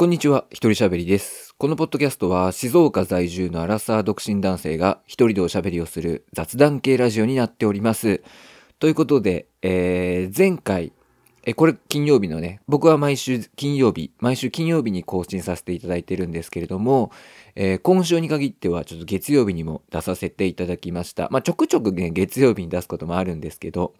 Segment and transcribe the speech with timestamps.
[0.00, 1.54] こんにちは、一人喋りです。
[1.58, 8.22] このポッドキャストは静岡在住のアラサー独身男性が一人でおしゃべりをする雑談系ラジオになっております。
[8.78, 10.94] ということで、えー前回、
[11.44, 17.12] え、これ金曜日のね、僕は毎週金曜日、毎週金曜日に更新させていただいてるんですけれども、
[17.54, 21.28] えー今週に限ってはちょっと月曜日にも出させていただきました。
[21.30, 23.92] まあちょくちょくね、月曜日に出すこともあるんですけど、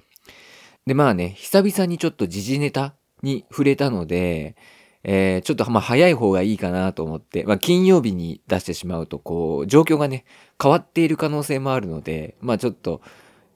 [0.87, 4.57] で、まあね、久々にちょっと時事ネタに触れたので、
[5.03, 10.25] えーちょっとま早い方がいいかなと思って、まあ金曜日に出してしまうと、こう、状況がね、
[10.63, 13.01] 変わっている可能性もあるので、まあちょっと、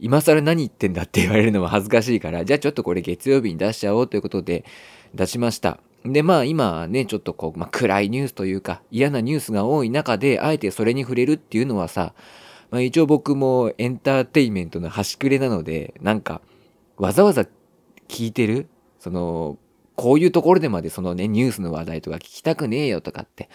[0.01, 4.65] 今更何言ってんだって言われるのも恥ずかしいから、じゃあちょっとこれ月曜日に出しちゃおうということで
[5.15, 5.79] 出しました。
[6.05, 12.15] で、まあ今ね、ちょっとこう、まあ暗いニュースというか、嫌なニュースが多い中で、あえてそれに触れるっていうのはさ、
[12.71, 16.41] まあ一応僕もエンターテインメントの端くれなので、なんか、
[16.97, 17.47] わざわざ
[18.09, 18.69] 聞いてる
[18.99, 19.59] その、
[19.97, 23.48] こういうところでまでそのね、ニュースの話題とか聞きたくねえよとかって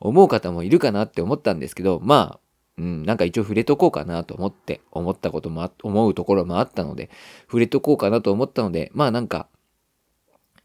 [0.00, 2.40] 思う方もいるかなって思ったんですけど、まあ、
[2.76, 7.10] うん、なんか一応触れとこうかなと思って、思ったこともあ、思うところもあったので、
[7.46, 9.48] 触れとこうかなと思ったので、まあなんか、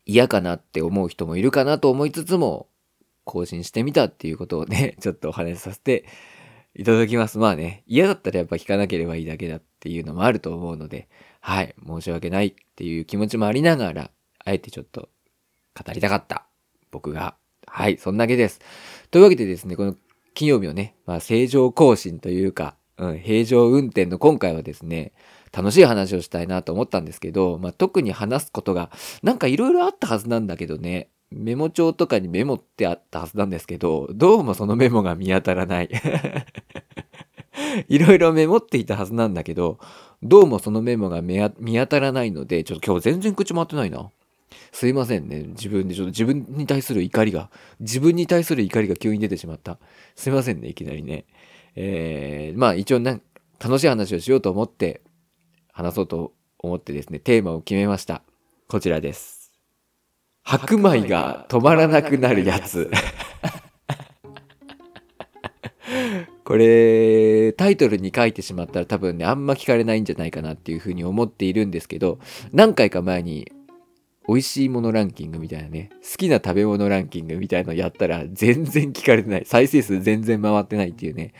[0.05, 2.67] 嫌かなって思う人もいるかなと思いつつも、
[3.25, 6.05] 更新してみたっていうことをね、 ちょっとお話しさせて
[6.73, 7.37] いただきます。
[7.37, 11.07] まあね、嫌だったらやっぱ聞かなければいいだけだっていうのもあると思うので、
[11.39, 14.11] はい、申し訳ないっていう気持ちもありながら、
[14.43, 15.09] あえてちょっと
[15.85, 16.45] 語りたかった。
[16.91, 17.35] 僕が。
[17.67, 18.59] はい、そんだけです。
[19.11, 19.95] というわけでですね、この
[20.33, 25.13] 金曜日のね、まあ、正常更新というか、うん、平常運転の今回はですね、
[25.51, 28.91] 楽しい話をしたいなと思ったんですけど、まあ、特に話すことが、
[29.23, 35.89] なんかいろいろあったはずなんだけどね、メモ帳とかにメモってあったはずなんですけど、どうもそのメモが見当たらない。
[37.87, 39.79] いろいろメモっていたはずなんだけど、
[40.23, 41.39] どうもそのメモが見
[41.75, 44.09] 当たらないので、ちょっと今日全然口回ってないな。
[44.71, 45.43] すいませんね。
[45.49, 49.79] 自分でちょっと自分に対する怒りが、自分に対する怒りが急に出てしまった。
[50.15, 51.25] すいませんね、いきなりね。
[51.75, 53.21] えー、まあ一応なん
[53.59, 55.01] 楽しい話をしようと思って、
[55.71, 58.23] 話そうと思ってですね、テーマを決めました。
[58.67, 59.51] こちらです。
[60.43, 62.89] 白米が止まらなくなるやつ。
[66.43, 72.17] これ、タイトルに書いてしまったら多分ね、あんま聞かれないんじゃないかなっていうふうに思っているんですけど、
[72.51, 73.51] 何回か前に
[74.29, 79.45] 美味しいものランキングみたいなね、好きな食べ物ランキングみたいのやったら全然聞かれてない。
[79.45, 81.33] 再生数全然回ってないっていうね、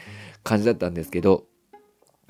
[0.43, 1.45] 感じだったんですけど、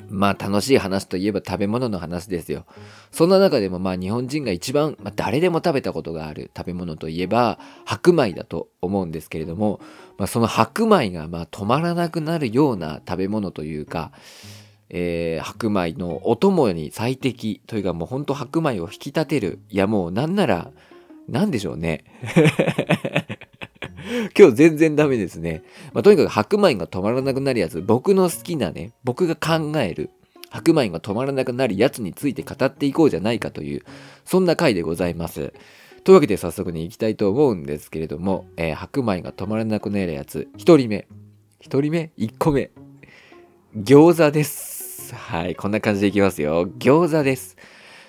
[0.09, 2.65] まあ楽しい話といえば食べ物の話ですよ。
[3.09, 9.79] そんな中でもまあ日本人が一番、まあ、誰でも食べたことがある食べ物といえば白米だと思うんですけれども、
[10.17, 14.11] まあ、その白米がま止まらなくなるような食べ物というか、
[14.89, 19.59] えー白米のお供に最適というかもうほんと白米を引き立てる。
[19.69, 20.71] いやもうなんなら
[21.27, 22.03] なんでしょうね。
[24.37, 25.61] 今日全然ダメですね、
[25.93, 30.09] まあ、とにかく白米が止まらなくなるやつ僕の好きなね僕が考える
[30.49, 33.83] 白米が止まらなくなるやつについて語っていこうじゃないかという
[34.25, 35.53] そんな回でございます。
[36.03, 41.07] というわけで早速ね行きたいと思うんですけれども、えー白米が止まらなくなるやつ1人目。
[41.61, 42.71] 1人目？1個目。
[43.75, 44.68] 餃子です。
[45.15, 46.67] はい、こんな感じでいきますよ。
[46.67, 47.57] 餃子です。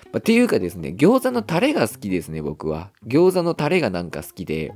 [0.05, 2.91] まあっていうかですね、餃子のタレが好きですね、僕は。
[3.05, 4.73] 餃子のタレがなんか好きで、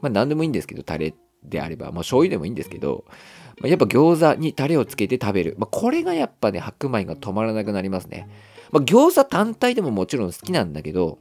[0.00, 3.04] まあ何でもいいんですけど、タレであれば、まあ醤油でもいいんですけど、
[3.60, 5.54] まあ、やっぱ餃子にタレをつけて食べる。
[5.58, 8.28] まあこれがやっぱね、白米が止まらなくなりますね。
[8.72, 11.18] まあ餃子単体でももちろん好きなんだけど、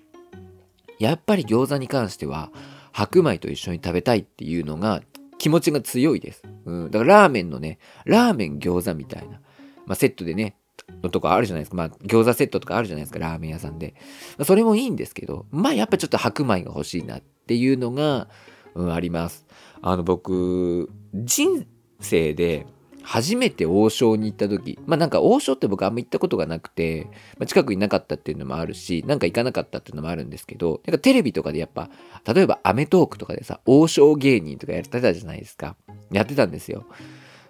[0.99, 2.51] やっぱり餃子に関しては、
[2.91, 5.01] 白米と一緒に食べたいっていうのが
[5.37, 6.43] 気持ちが強いです。
[6.65, 6.91] うん。
[6.91, 9.41] だからラーメンのね、ラーメン餃子みたいな、
[9.85, 10.55] まあ、セットでね、
[11.01, 11.77] のとかあるじゃないですか。
[11.77, 13.93] まあ、餃子セットとかあるじゃないですか、ラーメン屋さんで。
[14.37, 18.27] まあそれもいいんですけど、まあ、やっぱちょっと白米が欲しいなっていうのが、
[18.75, 19.45] うん、あります。
[19.81, 21.67] あの、僕、人
[21.99, 22.65] 生で
[23.03, 27.07] 初めて王将に行った時、まあなんか王将って僕あんま行ったことがなくて、
[27.37, 31.89] まあ、近くになかったっていうのもあるし、なんか行かなかったっていうのもあるんですけど、なんかテレビとかでやっぱ、
[32.33, 35.75] 例えばアメトークとかでさ、王将芸人とかやってたじゃないですか。
[36.11, 36.85] やってたんですよ。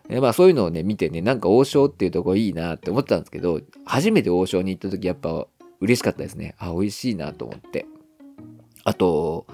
[0.09, 5.47] まあそういうのをね、見てね、なんか王将っていうとこいいなって思ってたんですけど、初めて王将に行った時やっぱ
[5.79, 6.55] 嬉しかったですね。
[6.57, 7.85] あ、美味しいなと思って。
[8.83, 9.45] あと、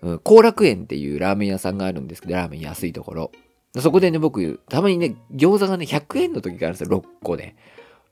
[0.00, 3.32] うん後楽園っていうラーメン屋さんがあるんですけど、ラーメン安いところ。
[3.80, 7.56] そこでね、僕、たまにね、餃子がね、100円の時があるんですよ、6個で。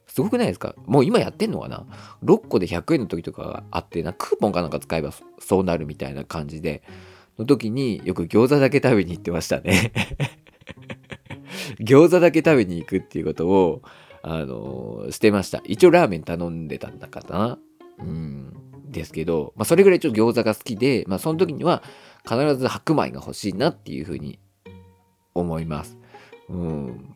[0.09, 0.75] すごくないですか？
[0.87, 1.85] もう今やってんのかな
[2.25, 6.83] ?6 個で100円の時とかがあってな、クーポンかなんか使えばそうなるみたいな感じで、
[7.39, 9.93] の時によく餃子だけ食べに行ってましたね。
[11.81, 13.83] 餃子だけ食べに行くっていうことを、
[14.23, 15.61] あのーしてました。
[15.65, 17.59] 一応ラーメン頼んでたんだかな。
[17.99, 18.53] うん。
[18.89, 21.83] ですけど、まあ、それぐらいちょっと餃子が好きで、まあ、その時には
[22.25, 24.39] 必ず白米が欲しいなっていうふうに
[25.35, 25.97] 思います。
[26.49, 27.15] うん。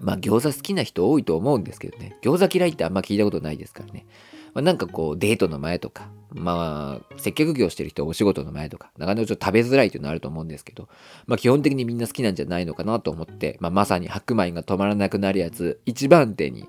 [0.00, 2.16] まあ餃子好きな人多いと思うんですけどね。
[2.22, 4.06] 餃子嫌いってあんま聞いたことないですからね。
[4.54, 10.88] まあ、なんかこうデートの前とか、まあ接客業してる人お仕事の前とか、なかなかちょっと食べづらいっていうのはあると思うんですけど、
[11.26, 16.68] まあ基本的にみんな好きなんじゃないのかなと思って、まあまさに白米が止まらなくなるやつ、一番手に、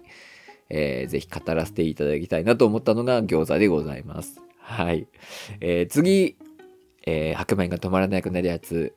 [0.69, 4.41] えー、ぜひ語らせていただきたいなと思ったのが餃子でございます。
[4.59, 5.07] はい。
[5.59, 6.37] えー、次、
[7.05, 8.93] えー、白米が止まらなくなるやつ、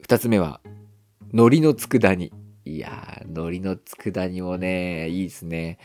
[0.00, 0.60] 二つ目は、
[1.32, 2.32] 海苔の佃煮。
[2.64, 5.78] いやー、海苔の佃煮もね、いいですね。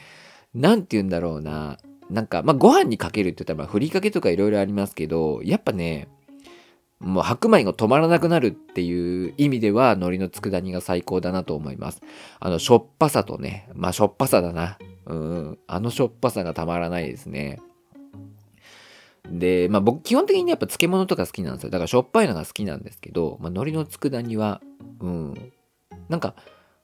[0.53, 1.79] なんて言うんだろうな。
[2.13, 6.07] なんか、まあ、ご飯にかけるって言ったら、ま、ふりかけとかいろいろありますけど、やっぱね、
[6.99, 12.01] もう白米が止まらなくなるっていう意味では、海苔の佃煮が最高だなと思います。
[12.39, 14.77] あの、しょっぱさとね、まあ、しょっぱさだな。
[15.05, 17.59] うん、あのしょっぱさがたまらないですね。
[19.29, 21.69] で、まあ僕基本的にやっぱ漬物とか好きなんですよ。
[21.69, 24.61] だからしょっぱいのが好きなんですけど、まあ、海苔の佃煮は、
[25.01, 25.51] うん、
[26.09, 26.35] なんか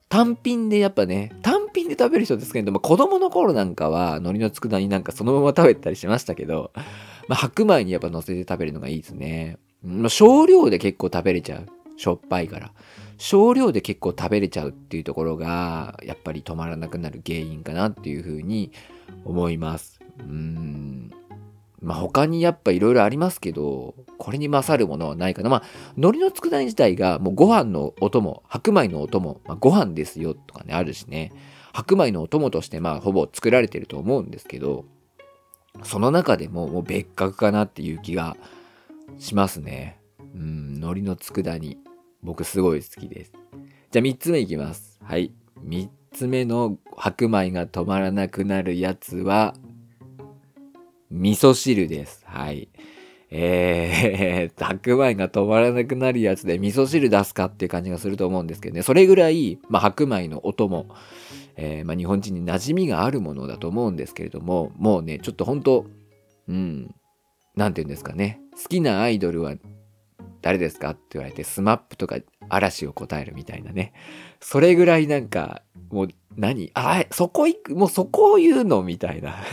[0.08, 6.72] 単品でやっぱね、単品で食べる人ですけど、まあ、子供の頃なんかは海苔の佃煮なんかそのまま食べたりしましたけど、
[7.28, 9.58] まあ、白米にやっぱ乗せて食べるのがいいですね。
[9.82, 11.66] まあ、少量で結構食べれちゃう。
[11.96, 12.72] しょっぱいから。
[13.18, 18.72] 少量で結構食べれちゃうっていうところが、やっぱり止まらなくなる原因かなっていうふうに
[19.24, 20.00] 思います。
[20.20, 21.10] うん。
[21.82, 25.50] まあ他にやっぱいろいろありますけど、これに勝るものはないかな。
[25.50, 25.62] まあ、
[25.96, 31.32] 海苔の佃煮自体がもうご飯のお供、白米のお供、まあ、ご飯ですよとかね、あるしね。
[31.72, 34.84] 白米のお供としてまあほぼ作られてると思うんですけど、
[35.84, 38.36] その中でももう別格かなっていう気が
[39.18, 39.98] しますね。
[40.34, 41.78] うん、海苔の佃煮。
[42.22, 43.32] 僕すごい好きです。
[43.90, 44.98] じゃあ3つ目いきます。
[45.02, 45.32] はい。
[45.64, 49.54] 3つ目の白米が止まらなくなるやつは、
[51.10, 52.22] 味噌汁です。
[52.26, 52.68] はい。
[53.30, 58.82] えー、 白米が止まらなくなるやつで味噌汁出すかっていう感じがすると思うんですけどね。
[58.82, 60.86] それぐらい、まあ、白米のお供、
[61.62, 65.84] えー、まあ、日本人に馴染みがあるものだと思うんですけれども、もうね、ちょっと本当
[66.48, 66.94] うん、
[67.54, 68.40] なんて言うんですかね。
[68.60, 69.54] 好きなアイドルは
[70.40, 72.16] 誰ですかって言われて、スマップとか
[72.48, 73.92] 嵐を答えるみたいなね。
[74.40, 76.70] それぐらいなんか、もう何？
[76.74, 78.82] あ、そこ行く、もうそこを言うの？
[78.82, 79.36] みたいな。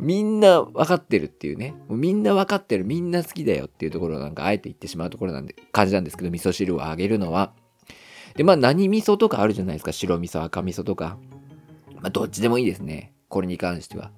[0.00, 1.74] みんな分かってるっていうね。
[1.88, 7.52] もうみんな分かってる、みんな好きだよっていうところなんかあえて言ってしまうところなんで、感じなんですけど、味噌汁をあげるのは。
[8.36, 9.92] で、まあ何味噌とかあるじゃないですか。
[9.92, 11.18] 白味噌、赤味噌とか。
[11.96, 13.12] まあどっちでもいいですね。
[13.28, 14.12] これに関しては。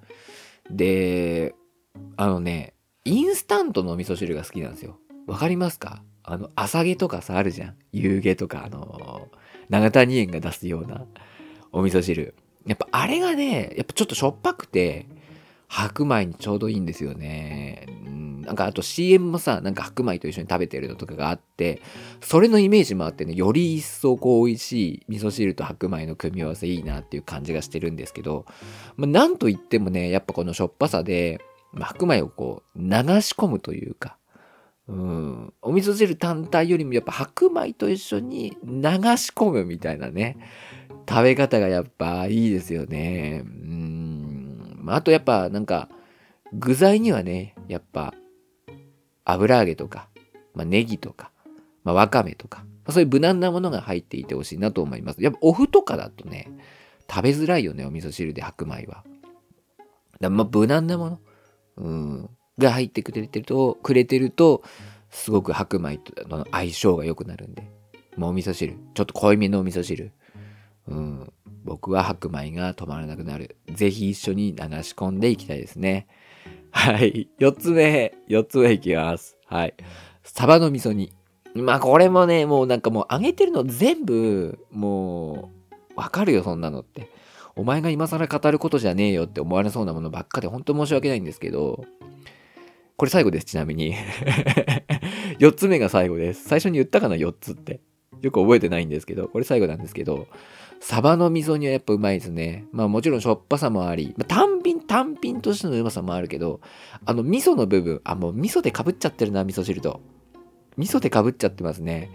[0.71, 1.55] で、
[2.17, 2.75] あのね、
[3.05, 4.99] インスタントのお味噌汁が好きなんですよ。
[5.27, 6.03] わかりますか？
[6.25, 7.77] あの、朝毛とかさ、あるじゃん。
[7.93, 9.29] 夕毛とか、あの
[9.71, 11.07] 長谷園が出すような
[11.73, 12.35] お味噌汁。
[12.67, 15.07] やっぱあれがね、やっぱちょっとしょっぱくて、
[15.69, 17.87] 白米にちょうどいいんですよね。
[17.89, 21.83] うん、なんかあと CM もさ、なんか白米と一緒に食べてるのとかがあって、
[22.23, 28.47] それのイメージもあってね、より一層こう美味しい味噌汁と白米の組み合わせいいなっていう感じがしてるんですけど、
[28.97, 31.41] まあ、なんといってもね、やっぱこのしょっぱさで、
[31.75, 32.87] まあ、白米をこう流
[33.21, 34.17] し込むというか、
[34.89, 38.81] うん、お味噌汁単体よりもやっぱ白米と一緒に流
[39.19, 40.39] し込むみたいなね、
[41.07, 43.43] 食べ方がやっぱいいですよね。
[43.45, 45.91] うん、あとやっぱなんか、
[46.53, 48.15] 具材にはね、やっぱ、
[49.33, 50.09] 油揚げとか、
[50.55, 51.31] まあ、ネギとか、
[51.85, 55.23] まあ、わかめとか、まあ、そういう無難なものが入っていてほしいなと思います。
[55.23, 56.51] やっぱお麩とかだとね、
[57.09, 59.05] 食べづらいよね、お味噌汁で白米は。
[60.21, 61.21] だまあ、無難なもの、
[61.77, 64.63] うん、が入ってくれてると、くれてると、
[65.11, 67.71] すごく白米との相性が良くなるんで、
[68.17, 70.13] もうお味噌汁、ちょっと濃いめのお味噌汁、
[70.89, 71.33] うん、
[71.65, 73.57] 僕は白米が止まらなくなる。
[73.73, 76.09] ぜひ一緒に流し込んでいきたいですね。
[76.71, 77.29] はい。
[77.39, 79.37] 四つ目、四つ目いきます。
[79.47, 79.75] はい。
[80.23, 81.13] サバの味噌煮。
[81.55, 85.51] まあこれもね、もうなんかもう揚げてるの全部、も
[85.97, 87.11] う、わかるよ、そんなのって。
[87.57, 91.85] お前が今更語ることじゃねえよって思われそうなものばっかで本当申し訳ないんですけど、
[92.97, 93.95] これ最後です、ちなみに。
[95.41, 96.49] 4つ目が最後です。
[96.49, 97.81] 最初に言ったかな、4つって。
[98.23, 100.27] よく覚えてないんですけど、これ最後なんですけど、
[100.81, 102.65] サバの味噌煮はやっぱうまいですね。
[102.73, 106.61] まあもちろんしょっぱさもあり、まあ、単品単品としてのうまさもあるけど、
[107.05, 110.01] あの味噌の部分、あ、もう味噌でかぶっちゃってるな、味噌汁と。
[110.77, 112.11] 味噌でかぶっちゃってますね。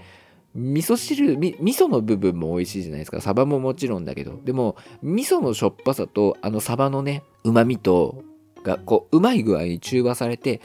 [0.55, 3.21] 味噌汁味噌の部分も美味しいじゃないですか。
[3.21, 4.39] サバももちろんだけど。
[4.43, 8.23] でも、味噌のしょっぱさと、あのサバのね、旨味と、
[8.63, 10.61] が、こう、うまい具合に中和されて、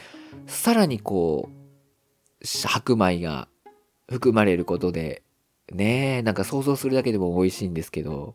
[0.47, 3.49] さらにこう、白米が
[4.09, 5.23] 含まれることで、
[5.73, 8.35] ねえ、なんか想像するだけでも美味しいんですけど、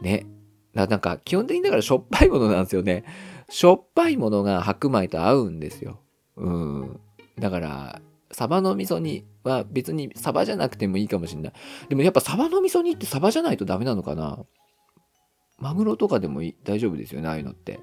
[0.00, 0.26] ね。
[0.74, 3.04] なんか基本的にだからしょっぱいものなんですよね。
[3.50, 6.00] しょっぱいものが白米と合うんですよ。
[6.36, 7.00] うん。
[7.38, 8.00] だから
[8.30, 11.52] サバの味噌煮は別にサバじゃなくてもいいかもしれない。
[11.90, 14.38] でもやっぱサバの味噌煮ってサバじゃないとダメなのかな？
[15.58, 17.80] マグロとかでもいい大丈夫ですよねああいうのって。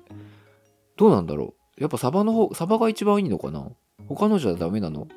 [0.98, 1.82] どうなんだろう？
[1.82, 3.68] やっぱサバの方サバが一番いいのかな？
[4.08, 5.08] 他のじゃダメなの？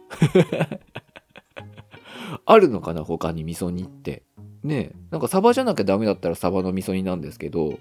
[2.45, 4.23] あるのかな他に味噌煮って。
[4.63, 7.81] ねなんかサバじゃなきゃダメだったらサバの味噌煮なんですけど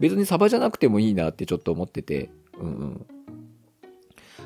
[0.00, 2.30] 別にサバじゃなくてもいいなってちょっと思ってて。
[2.58, 3.06] うんうん。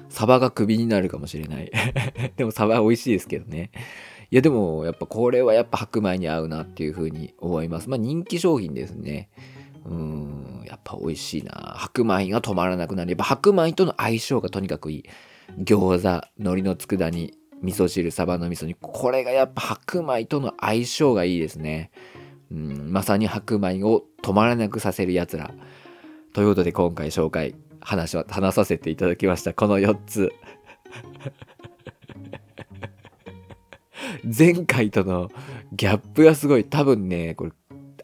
[0.08, 1.70] サバがクビになるかもしれない。
[2.36, 3.70] でもサバ美味しいですけどね。
[4.30, 7.88] いやでもやっぱこれはやっぱ白米に合うなっていう風に思います。
[7.88, 9.28] まあ人気商品ですね。
[9.84, 10.64] うん。
[10.66, 11.74] やっぱ美味しいな。
[11.76, 15.04] 白米が止まらなくなるやっぱ白米との相性がとにかくいい。
[15.58, 17.34] 餃子海苔の佃煮。
[17.64, 21.90] 味噌汁サバの味噌煮これがやっぱ白米との相性がいいですね。
[22.52, 25.50] うんまさに白米を止まらなくさせるやつら。
[26.34, 29.54] ということで今回紹介話は話させていただきました。
[29.54, 30.30] この4つ。
[34.24, 35.30] 前回との
[35.72, 36.64] ギャップがすごい。
[36.64, 37.52] 多分ねこれ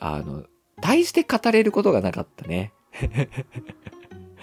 [0.01, 0.45] あの
[0.81, 2.73] 大して語れることがなかったね。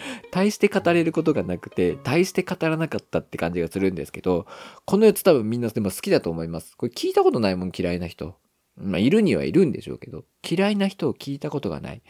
[0.31, 4.45] 大して語れることがなくて大して語らなかったって感じがするんですけど
[4.85, 6.75] この4つ多分みんなでも好きだと思います。
[6.77, 8.35] これ聞いたことないもん嫌いな人。
[8.75, 12.01] まあいるにはいるんでしょうけど嫌いな人を聞いたことがない。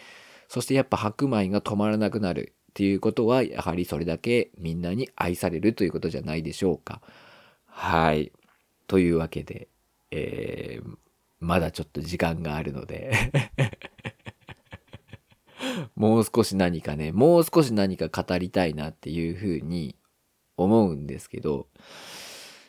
[0.49, 7.01] そしてやっぱ白米が止まらなくなるっていうことはやはりそれだけみんなに愛されるということじゃないでしょうか。
[7.65, 8.31] はい。
[8.87, 9.67] というわけで、
[10.11, 10.97] えー、
[11.39, 13.31] まだちょっと時間があるので。
[15.97, 19.95] もう少し何かね、もう少し何か語りたいなっていうふうに
[20.55, 21.67] 思うんですけど、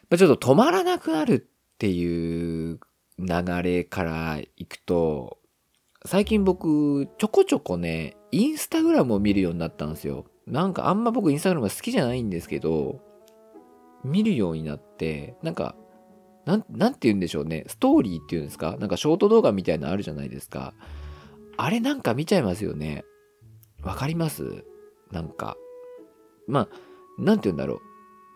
[0.09, 2.81] ま、ちょっと止まらなくなるっていう
[3.19, 5.39] 流れからいくと、
[6.07, 10.25] 最近僕ちょこちょこね、インスタグラムを見るようになったんですよ。
[10.47, 13.01] なんかあんま僕インスタグラムが好きじゃないんですけど、
[14.05, 15.75] 見るようになって、なんか、
[16.47, 17.65] なん、なんて言うんでしょうね。
[17.67, 18.77] ストーリーっていうんですか？
[18.79, 20.73] なんかショート動画みたいなのあるじゃないですか。
[21.59, 23.05] あれなんか見ちゃいますよね。
[23.83, 24.65] わかります？
[25.13, 25.57] なんか。
[26.47, 26.69] まあ、
[27.19, 27.81] なんて言うんだろう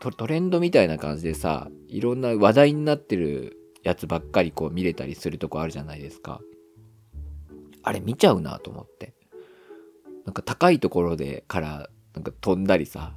[0.00, 0.10] ト。
[0.10, 6.40] トレンドみたいな感じでさ、いろんな話題になってるやつばっかりこう見れたりするとこあるじゃないですか。
[7.82, 9.14] あれ見ちゃうなと思って。
[10.24, 13.14] なんか高いところでからなんか飛んだりさ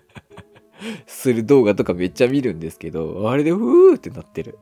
[1.06, 4.58] する動画とかめっちゃ見るんですけど、あれでふーってなってる。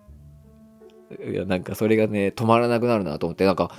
[1.30, 3.70] いや、なんかそれがね、止まらなくなるなと思って、なんか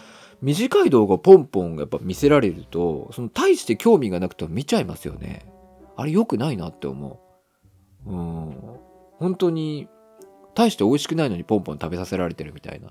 [0.42, 5.52] 短い動画ポンポンやっぱ見せられるとその大して興味がなくても見ちゃいますよね。
[5.96, 7.20] あれ良くないなって思
[8.06, 8.10] う。
[8.10, 8.56] うん。
[9.18, 9.88] 本当に
[10.54, 12.90] 大して美味しくないのにポンポン食べさせられてるみたいな。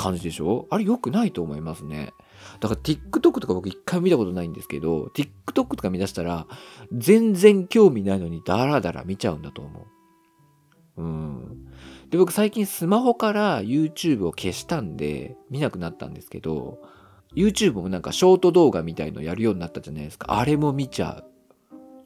[0.00, 0.68] 感じでしょ？
[0.70, 2.12] あれ良くないと思いますね。
[2.60, 6.46] だから TikTok とか僕一回見たことないんですけど TikTok とか見出したら
[6.92, 9.86] 全然興味ないのにダラダラ見ちゃうんだと思
[10.98, 11.02] う。
[11.02, 11.68] うん。
[12.10, 16.78] で、僕最近スマホから YouTube を消したんで、見なくなったんですけど、
[17.34, 20.38] YouTube もなんかショート動画みたいのやるようになったじゃないですか。
[20.38, 21.24] あれも見ちゃう。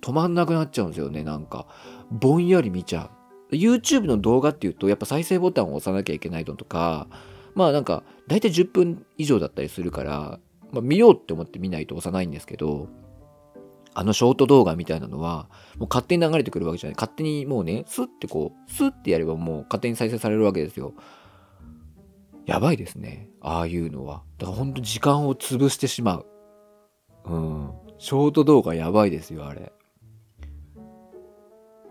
[0.00, 1.66] 止まんなくなっちゃうんですよね、なんか。
[2.10, 3.10] ぼんやり見ちゃ
[3.50, 3.54] う。
[3.54, 7.06] YouTube の動画っていうと、やっぱ再生ボタンを押さなきゃいけないのとか、
[7.54, 10.40] まあなんか、だいたい10分以上だったりするから、
[10.72, 12.88] まあ、見ようって思って見ないと押さないんですけど、
[13.94, 16.94] あのショート動画みたいなのは、もう勝手に流れてくるわけじゃない。
[16.94, 20.94] 勝手にもうね、スッてこう、スッてやればもう勝手に再生されるわけですよ。
[22.46, 23.28] やばいですね。
[23.40, 24.22] ああいうのは。
[24.38, 26.26] だからほんと時間を潰してしまう。
[27.26, 27.72] うん。
[27.98, 29.72] ショート動画やばいですよ、あれ。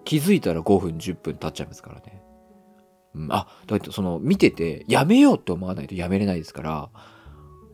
[0.04, 2.22] 気づいたら5分、10分経っちゃいますからね。
[3.14, 6.90] うん、あ、だってその見ててやめようって思わないとやめれないですから、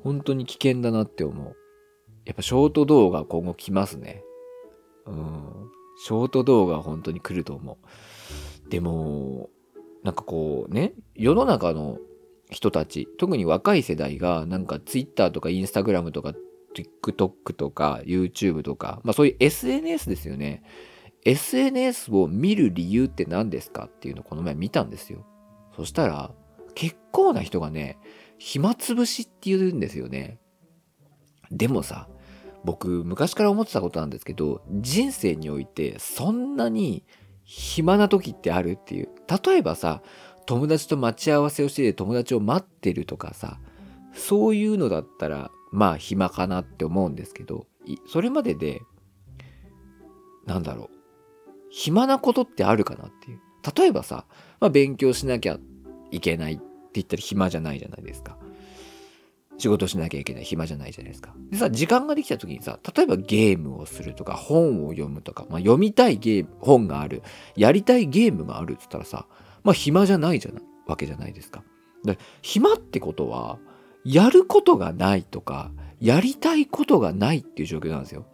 [0.03, 1.55] 本当に危険だなって思う。
[2.27, 4.21] やっぱショート動画今後来ますね。
[5.05, 5.71] うん。
[6.03, 7.77] ショート動画本当に来ると思
[8.65, 8.69] う。
[8.69, 9.49] でも、
[10.03, 11.97] なんかこうね、世の中の
[12.51, 16.33] 人たち、特に若い世代がなんか Twitter とか Instagram とか
[16.75, 20.63] TikTok とか YouTube とか、まあそういう SNS ですよね。
[21.23, 25.25] SNS を見る理由って何ですかっていうのをこの前見たんですよ。
[25.77, 26.33] そしたら、
[26.75, 27.97] 結構な人がね、
[28.37, 30.39] 暇つぶしって言うんですよね。
[31.51, 32.09] でもさ、
[32.67, 37.05] 僕昔から思ってたことなんですけど人生においてそんなに
[37.45, 39.09] 暇な時ってあるっていう。
[39.45, 40.01] 例えばさ
[40.45, 43.57] 友達と待ち合わせをして友達を待ってるとかさ
[44.13, 47.67] そういうのだったらまあ暇かなって思うんですけど
[48.11, 48.81] それまでで
[50.45, 50.97] なんだろう
[51.69, 53.39] 暇なことってあるかなっていう。
[53.75, 54.25] 例えばさ、
[54.59, 55.57] まあ、勉強しなきゃ
[56.11, 56.63] いけないって
[56.95, 58.37] 言ったら暇じゃないじゃないですか。
[59.57, 61.33] 仕事しなきゃいけない暇じゃないじゃないですか。
[61.49, 67.23] でさ、時間ができた時にさ、例えばゲームをするとか、本を読むとか、まあ、読みたいゲーム、本がある、
[67.55, 69.25] やりたいゲームがあるって言ったらさ、
[69.63, 71.63] まあ暇じゃないじゃない、わけじゃないですか。
[72.03, 73.59] で暇ってことは、
[74.05, 78.25] やることがないとか、やりたいことがないっていう状況なんですよ。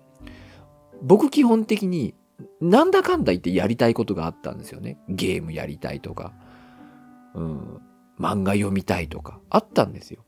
[1.01, 2.13] 僕基本的に
[2.61, 4.97] なんだかんだ言ってやりたいことがあったんですよね。
[5.09, 6.33] ゲームやりたいとか、
[7.35, 7.81] うん、
[8.19, 10.23] 漫画読みたいとか、あったんですよ。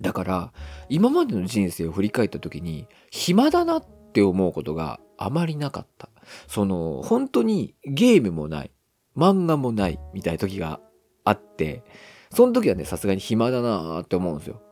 [0.00, 0.52] だから、
[0.88, 6.08] 今までの人生を振り返った時に、暇だなって思うことがあまりなかった。
[6.48, 8.70] その、本当にゲームもない、
[9.16, 10.80] 漫画もないみたいな時が
[11.24, 11.84] あって、
[12.32, 14.62] その時はね、さすがに暇だなって思うんですよ。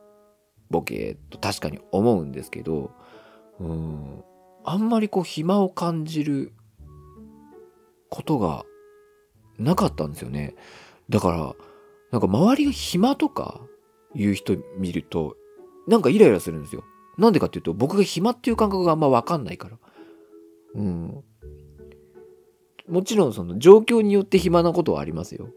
[0.69, 2.91] ボケーっと確かに思うんですけど、
[3.59, 4.23] うん、
[4.63, 6.53] あんまりこう暇を感じる
[8.09, 8.65] ことが
[9.57, 10.55] なかったんですよね。
[11.09, 11.55] だから、
[12.11, 13.61] なんか周りが暇とか
[14.15, 15.35] 言う人見ると、
[15.87, 16.83] なんかイライラするんですよ。
[17.17, 19.77] なんでかっていうと、僕が暇っていう感覚があんまわかんないから。
[20.75, 21.23] うん。
[22.87, 25.49] もちろんその状況によって暇なことはありますよ。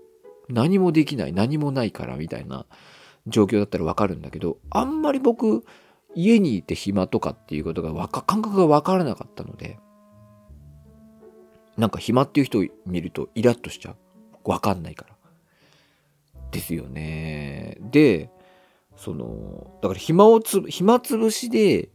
[0.49, 2.67] 何もできない、何もないからみたいな
[3.27, 5.65] 状況だったらわかるんだけど、あんまり僕、
[6.15, 9.79] 家にいて暇とかっていうことがわか、感覚がわからなかったので、
[11.79, 14.51] なんか暇っていう人を見るとイラッとしちゃう。
[14.51, 15.17] わかんないから。
[16.51, 17.79] ですよね。
[17.81, 18.31] で、
[19.03, 21.91] その、だから暇をつ、暇つぶしで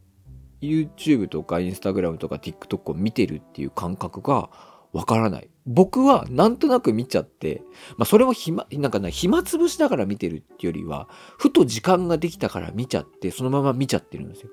[0.60, 4.50] YouTube とか Instagram とか TikTok を見てるっていう感覚が
[4.92, 5.48] わからない。
[5.64, 7.62] 僕はなんとなく見ちゃって、
[7.96, 14.50] まあそれも暇、なんかね、暇つぶしだから見てるっていうよりは、ふと時間ができたから見ちゃって、そのまま見ちゃってるんですよ。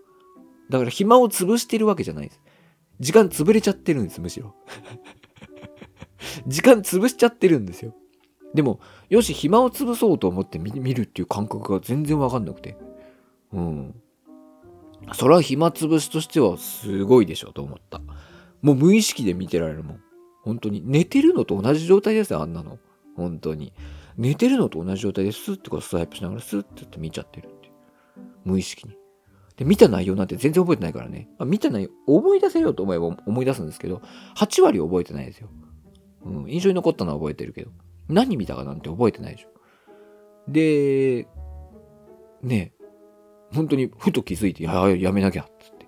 [0.69, 2.41] だから暇を潰してるわけじゃないです。
[3.01, 4.55] 時間潰れちゃってるんです、むしろ。
[6.47, 7.93] 時間潰しちゃってるんですよ。
[8.55, 12.77] でも、よし、暇を潰そうと思って見るっていう感覚が全然わかんなくて。
[13.53, 13.95] うん。
[15.13, 18.01] それは暇つぶしとしてはすごいでしょと思った。
[18.61, 19.99] もう無意識で見てられるもん。
[20.43, 20.81] 本当に。
[20.83, 22.79] 寝てるのと同じ状態ですよ、あんなの。
[23.15, 23.73] 本当に。
[24.17, 27.71] 寝てるのと同じ状態ですってこうスワイプしながらスッってって見ちゃってるって
[28.45, 28.95] 無意識に。
[29.57, 31.29] で、見た内容なんて全然覚えてないからね。
[31.37, 34.01] まあ、見た内容、思い出せようと思えば思い出すんですけど、
[34.37, 35.49] 8割覚えてないですよ。
[36.23, 37.71] うん、印象に残ったのは覚えてるけど。
[38.07, 39.49] 何見たかなんて覚えてないでしょ。
[40.47, 41.27] で、
[42.41, 42.73] ね
[43.53, 45.87] 本当にふと気づいて、や、やめなきゃ、つって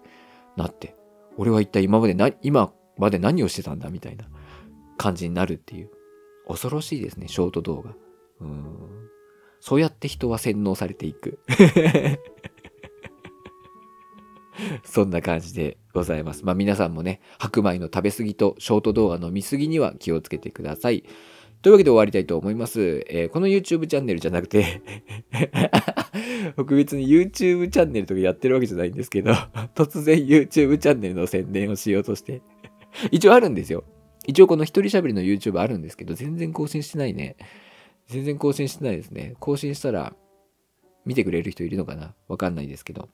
[0.56, 0.96] なって、
[1.38, 4.28] 俺は一体今までな、今まで何をしてたんだみたいな。
[4.98, 5.90] 感じになるっていう。
[6.48, 7.96] 恐ろしいですね、ショート動画。
[8.42, 9.10] うん。
[9.60, 11.40] そうやって人は洗脳されていく。
[14.84, 16.44] そんな感じでございます。
[16.44, 21.04] まあ皆さんもね、白米の食べ過ぎとショート動画の見過ぎには気をつけてください。
[21.62, 23.04] というわけで終わりたいと思います。
[23.10, 24.82] えー、この YouTube チャンネルじゃなくて
[26.56, 29.32] 僕別に YouTube チャンネルとかやってるわけじゃないんですけど、
[29.76, 32.42] 突然 YouTube チャンネルの宣伝をしようとして
[33.12, 33.84] 一応あるんですよ。
[34.28, 37.38] 一応この一人喋りの YouTube あるんですけど、全然更新してないね。
[38.08, 39.36] 全然更新してないですね。
[39.40, 40.16] 更新したら
[41.06, 42.14] 見てくれる人いるのかな？
[42.28, 43.10] わかんないですけど。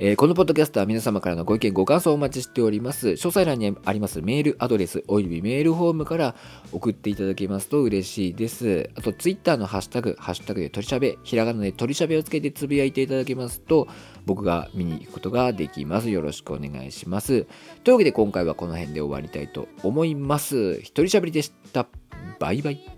[0.00, 3.10] えー、このポッドキャストは皆様からのご意見、ご感想をお待ちしております。
[3.10, 6.34] 詳細欄にありますメールアドレスおよびメールフォームから
[6.72, 8.90] 送っていただけますと嬉しいです。
[8.96, 13.86] あと、ツイッターのハッシュタグ、ハッシュタグで取りしゃべ、ひらがなで取りしゃべをつけてつぶやいていただけますと、
[14.26, 16.10] 僕が見に行くことができます。
[16.10, 17.46] よろしくお願いします。
[17.84, 20.80] というわけで今回はこの辺で終わりたいと思います。
[20.80, 21.86] 一人しゃべりでした。
[22.40, 22.93] バイバイ。